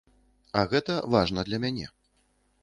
А 0.61 0.63
гэта 0.71 0.95
важна 1.17 1.45
для 1.51 1.61
мяне. 1.67 1.87